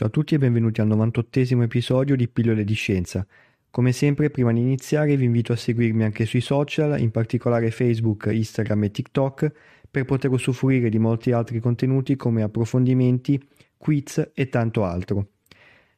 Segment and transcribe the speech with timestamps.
[0.00, 3.26] Ciao a tutti e benvenuti al 98 episodio di Pillole di Scienza.
[3.68, 8.30] Come sempre, prima di iniziare vi invito a seguirmi anche sui social, in particolare Facebook,
[8.32, 9.52] Instagram e TikTok,
[9.90, 15.32] per poter usufruire di molti altri contenuti come approfondimenti, quiz e tanto altro.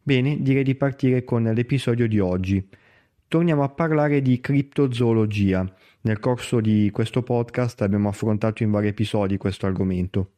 [0.00, 2.64] Bene, direi di partire con l'episodio di oggi.
[3.26, 5.68] Torniamo a parlare di criptozoologia.
[6.02, 10.34] Nel corso di questo podcast abbiamo affrontato in vari episodi questo argomento.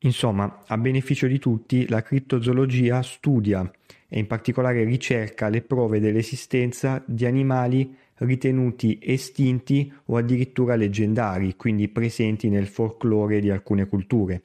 [0.00, 3.68] Insomma, a beneficio di tutti, la criptozoologia studia
[4.08, 11.88] e in particolare ricerca le prove dell'esistenza di animali ritenuti estinti o addirittura leggendari, quindi
[11.88, 14.42] presenti nel folklore di alcune culture.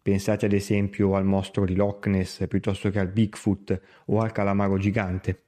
[0.00, 4.78] Pensate ad esempio al mostro di Loch Ness piuttosto che al Bigfoot o al calamaro
[4.78, 5.40] gigante.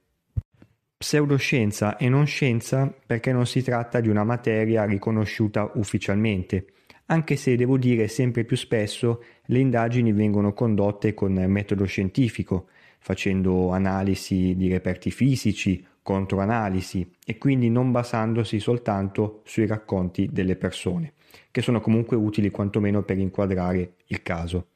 [0.97, 6.65] Pseudoscienza e non scienza perché non si tratta di una materia riconosciuta ufficialmente,
[7.07, 12.67] anche se devo dire sempre più spesso le indagini vengono condotte con metodo scientifico,
[12.99, 21.13] facendo analisi di reperti fisici, controanalisi e quindi non basandosi soltanto sui racconti delle persone,
[21.51, 24.67] che sono comunque utili quantomeno per inquadrare il caso.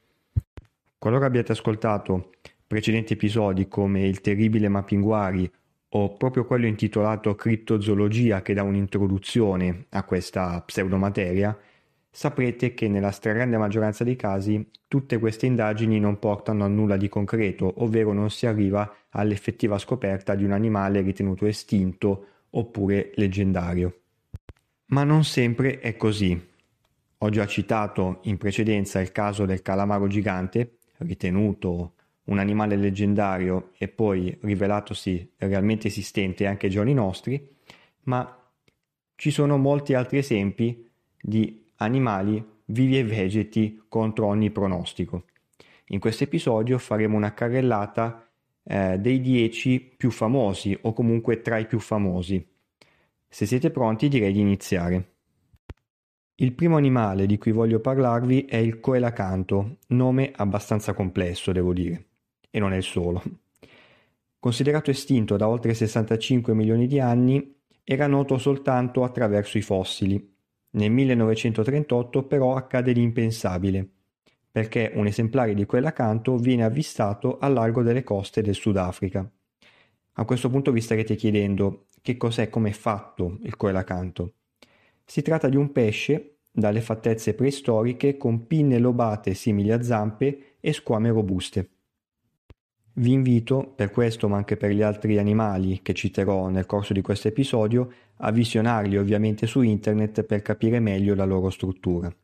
[0.98, 2.32] Qualora abbiate ascoltato
[2.66, 5.50] precedenti episodi come il terribile Mapinguari
[5.94, 11.58] o proprio quello intitolato Criptozoologia che dà un'introduzione a questa pseudomateria,
[12.14, 17.08] saprete che nella stragrande maggioranza dei casi tutte queste indagini non portano a nulla di
[17.08, 24.00] concreto, ovvero non si arriva all'effettiva scoperta di un animale ritenuto estinto oppure leggendario.
[24.86, 26.38] Ma non sempre è così.
[27.18, 31.94] Ho già citato in precedenza il caso del calamaro gigante, ritenuto
[32.24, 37.56] un animale leggendario e poi rivelatosi realmente esistente anche ai giorni nostri,
[38.02, 38.38] ma
[39.14, 45.24] ci sono molti altri esempi di animali vivi e vegeti contro ogni pronostico.
[45.86, 48.26] In questo episodio faremo una carrellata
[48.64, 52.44] eh, dei 10 più famosi o comunque tra i più famosi.
[53.28, 55.10] Se siete pronti direi di iniziare.
[56.36, 62.06] Il primo animale di cui voglio parlarvi è il coelacanto, nome abbastanza complesso devo dire,
[62.50, 63.22] e non è il solo.
[64.38, 70.31] Considerato estinto da oltre 65 milioni di anni, era noto soltanto attraverso i fossili
[70.72, 73.88] nel 1938 però accade l'impensabile,
[74.50, 79.28] perché un esemplare di quell'acanto viene avvistato al largo delle coste del Sudafrica.
[80.16, 84.34] A questo punto vi starete chiedendo che cos'è, come è fatto il coelacanto.
[85.04, 90.72] Si tratta di un pesce dalle fattezze preistoriche con pinne lobate simili a zampe e
[90.72, 91.70] squame robuste.
[92.94, 97.00] Vi invito, per questo ma anche per gli altri animali che citerò nel corso di
[97.00, 102.14] questo episodio, a visionarli ovviamente su internet per capire meglio la loro struttura.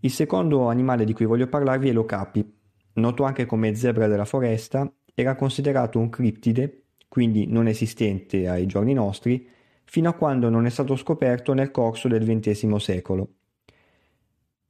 [0.00, 2.50] Il secondo animale di cui voglio parlarvi è l'ocapi.
[2.94, 8.94] Noto anche come zebra della foresta, era considerato un criptide, quindi non esistente ai giorni
[8.94, 9.46] nostri,
[9.84, 13.34] fino a quando non è stato scoperto nel corso del XX secolo.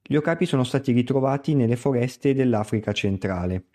[0.03, 3.67] Gli ocapi sono stati ritrovati nelle foreste dell'Africa centrale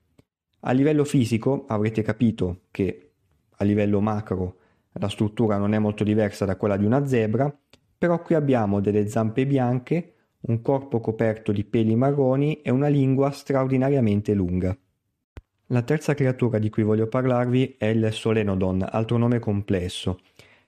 [0.65, 3.11] a livello fisico avrete capito che
[3.49, 4.57] a livello macro
[4.93, 7.53] la struttura non è molto diversa da quella di una zebra,
[7.97, 13.31] però qui abbiamo delle zampe bianche, un corpo coperto di peli marroni e una lingua
[13.31, 14.77] straordinariamente lunga.
[15.67, 20.19] La terza creatura di cui voglio parlarvi è il Solenodon, altro nome complesso.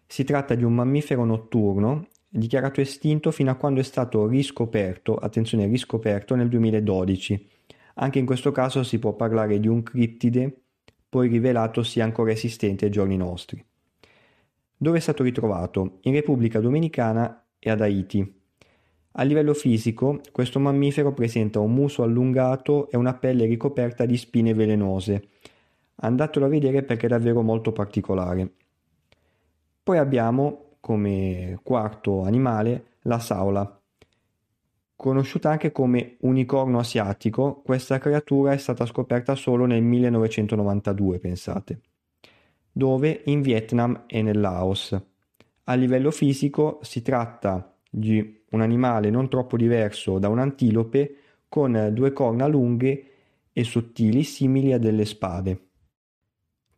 [0.07, 5.67] Si tratta di un mammifero notturno dichiarato estinto fino a quando è stato riscoperto, attenzione
[5.67, 7.49] riscoperto nel 2012
[7.95, 10.61] anche in questo caso si può parlare di un criptide
[11.07, 13.63] poi rivelatosi ancora esistente ai giorni nostri.
[14.77, 15.99] Dove è stato ritrovato?
[16.01, 18.43] In Repubblica Dominicana e ad Haiti.
[19.17, 24.53] A livello fisico, questo mammifero presenta un muso allungato e una pelle ricoperta di spine
[24.53, 25.29] velenose.
[25.95, 28.51] Andatelo a vedere perché è davvero molto particolare.
[29.81, 33.79] Poi abbiamo come quarto animale la saula.
[34.95, 41.81] Conosciuta anche come unicorno asiatico, questa creatura è stata scoperta solo nel 1992, pensate,
[42.71, 44.97] dove in Vietnam e nel Laos.
[45.65, 51.15] A livello fisico si tratta di un animale non troppo diverso da un antilope
[51.49, 53.05] con due corna lunghe
[53.51, 55.59] e sottili simili a delle spade.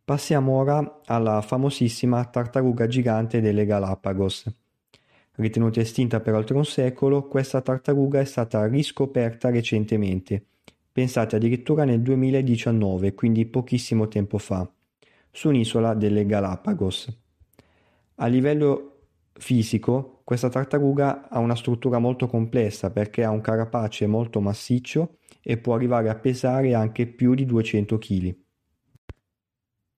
[0.04, 4.67] Passiamo ora alla famosissima tartaruga gigante delle Galapagos.
[5.40, 10.44] Ritenuta estinta per oltre un secolo, questa tartaruga è stata riscoperta recentemente,
[10.92, 14.68] pensate addirittura nel 2019, quindi pochissimo tempo fa,
[15.30, 17.16] su un'isola delle Galapagos.
[18.16, 24.42] A livello fisico, questa tartaruga ha una struttura molto complessa perché ha un carapace molto
[24.42, 28.36] massiccio e può arrivare a pesare anche più di 200 kg.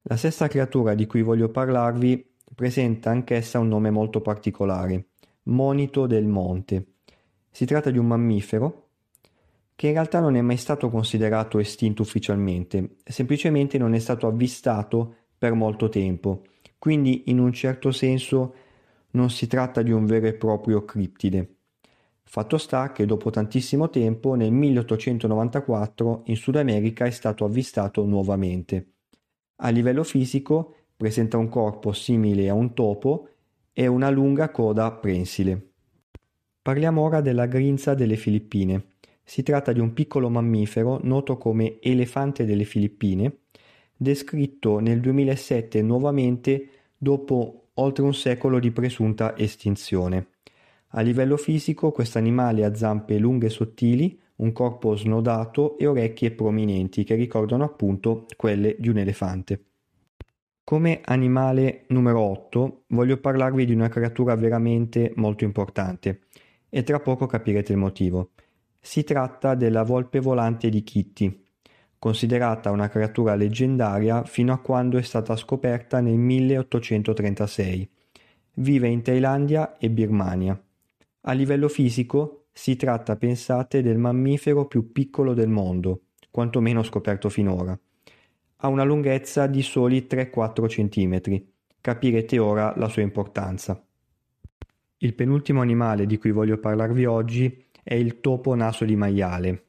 [0.02, 5.09] La sesta creatura di cui voglio parlarvi presenta anch'essa un nome molto particolare,
[5.50, 6.86] monito del monte.
[7.50, 8.88] Si tratta di un mammifero
[9.76, 15.16] che in realtà non è mai stato considerato estinto ufficialmente, semplicemente non è stato avvistato
[15.38, 16.44] per molto tempo,
[16.78, 18.54] quindi in un certo senso
[19.12, 21.56] non si tratta di un vero e proprio criptide.
[22.24, 28.92] Fatto sta che dopo tantissimo tempo, nel 1894, in Sud America è stato avvistato nuovamente.
[29.62, 33.30] A livello fisico presenta un corpo simile a un topo
[33.74, 35.72] e una lunga coda prensile.
[36.62, 38.94] Parliamo ora della grinza delle Filippine.
[39.24, 43.40] Si tratta di un piccolo mammifero noto come elefante delle Filippine,
[43.96, 50.28] descritto nel 2007 nuovamente dopo oltre un secolo di presunta estinzione.
[50.94, 56.32] A livello fisico questo animale ha zampe lunghe e sottili, un corpo snodato e orecchie
[56.32, 59.69] prominenti che ricordano appunto quelle di un elefante.
[60.70, 66.26] Come animale numero 8 voglio parlarvi di una creatura veramente molto importante
[66.70, 68.34] e tra poco capirete il motivo.
[68.80, 71.44] Si tratta della volpe volante di Kitty,
[71.98, 77.90] considerata una creatura leggendaria fino a quando è stata scoperta nel 1836.
[78.54, 80.64] Vive in Thailandia e Birmania.
[81.22, 87.76] A livello fisico si tratta, pensate, del mammifero più piccolo del mondo, quantomeno scoperto finora
[88.62, 91.44] ha una lunghezza di soli 3-4 cm.
[91.80, 93.82] Capirete ora la sua importanza.
[94.98, 99.64] Il penultimo animale di cui voglio parlarvi oggi è il topo naso di maiale.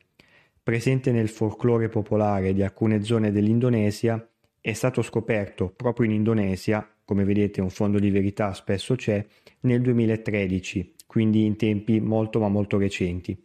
[0.61, 4.29] Presente nel folklore popolare di alcune zone dell'Indonesia,
[4.61, 9.25] è stato scoperto proprio in Indonesia, come vedete un fondo di verità spesso c'è,
[9.61, 13.41] nel 2013, quindi in tempi molto ma molto recenti.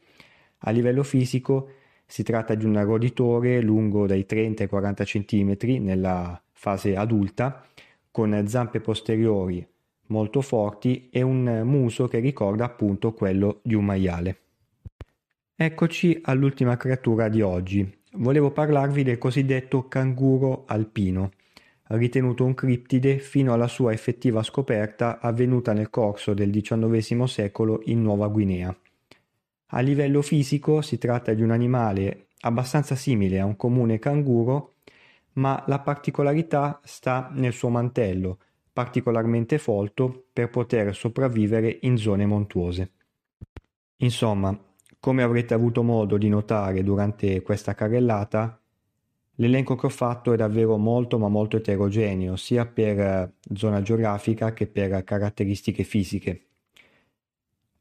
[0.59, 1.69] A livello fisico
[2.05, 7.65] si tratta di un roditore lungo dai 30 ai 40 cm nella fase adulta,
[8.11, 9.67] con zampe posteriori
[10.07, 14.39] molto forti e un muso che ricorda appunto quello di un maiale.
[15.55, 18.03] Eccoci all'ultima creatura di oggi.
[18.13, 21.31] Volevo parlarvi del cosiddetto canguro alpino,
[21.87, 28.01] ritenuto un criptide fino alla sua effettiva scoperta avvenuta nel corso del XIX secolo in
[28.01, 28.75] Nuova Guinea.
[29.69, 34.75] A livello fisico si tratta di un animale abbastanza simile a un comune canguro,
[35.33, 38.37] ma la particolarità sta nel suo mantello,
[38.71, 42.91] particolarmente folto per poter sopravvivere in zone montuose.
[43.97, 44.57] Insomma,
[44.99, 48.59] come avrete avuto modo di notare durante questa carrellata,
[49.35, 54.53] l'elenco che ho fatto è davvero molto ma molto eterogeneo, sia per eh, zona geografica
[54.53, 56.45] che per caratteristiche fisiche.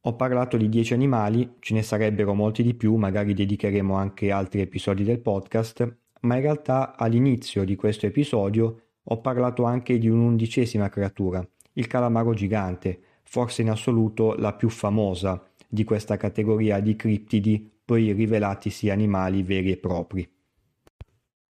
[0.07, 4.61] Ho parlato di 10 animali, ce ne sarebbero molti di più, magari dedicheremo anche altri
[4.61, 10.91] episodi del podcast, ma in realtà all'inizio di questo episodio ho parlato anche di un'undicesima
[10.91, 11.43] creatura,
[11.73, 18.13] il calamaro gigante, forse in assoluto la più famosa di questa categoria di criptidi poi
[18.13, 20.29] rivelatisi animali veri e propri.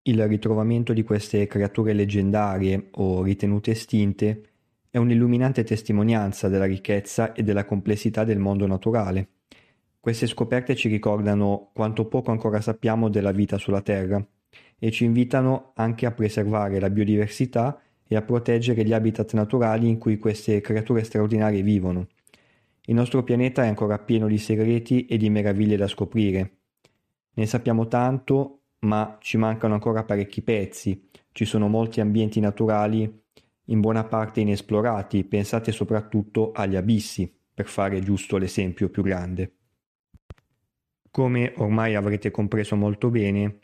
[0.03, 4.54] Il ritrovamento di queste creature leggendarie o ritenute estinte
[4.95, 9.31] è un'illuminante testimonianza della ricchezza e della complessità del mondo naturale.
[9.99, 14.25] Queste scoperte ci ricordano quanto poco ancora sappiamo della vita sulla Terra
[14.79, 19.99] e ci invitano anche a preservare la biodiversità e a proteggere gli habitat naturali in
[19.99, 22.07] cui queste creature straordinarie vivono.
[22.83, 26.59] Il nostro pianeta è ancora pieno di segreti e di meraviglie da scoprire.
[27.35, 31.09] Ne sappiamo tanto, ma ci mancano ancora parecchi pezzi.
[31.33, 33.23] Ci sono molti ambienti naturali
[33.67, 39.53] in buona parte inesplorati, pensate soprattutto agli abissi, per fare giusto l'esempio più grande.
[41.11, 43.59] Come ormai avrete compreso molto bene,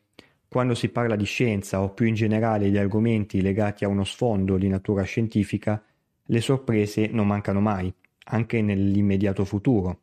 [0.48, 4.56] quando si parla di scienza o più in generale di argomenti legati a uno sfondo
[4.56, 5.82] di natura scientifica,
[6.24, 7.92] le sorprese non mancano mai,
[8.26, 10.00] anche nell'immediato futuro.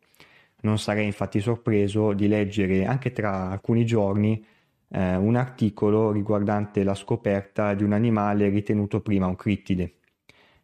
[0.62, 4.44] Non sarei infatti sorpreso di leggere anche tra alcuni giorni
[4.90, 9.96] eh, un articolo riguardante la scoperta di un animale ritenuto prima un crittide.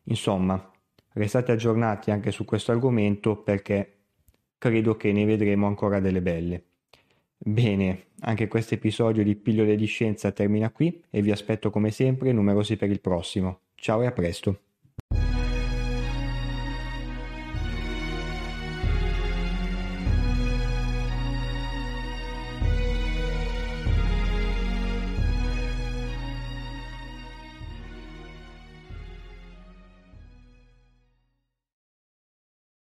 [0.04, 0.72] Insomma,
[1.14, 3.98] restate aggiornati anche su questo argomento perché
[4.58, 6.64] credo che ne vedremo ancora delle belle.
[7.38, 12.32] Bene, anche questo episodio di Pillole di Scienza termina qui e vi aspetto come sempre
[12.32, 13.60] numerosi per il prossimo.
[13.76, 14.73] Ciao e a presto.